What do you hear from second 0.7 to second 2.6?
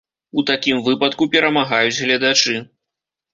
выпадку перамагаюць гледачы.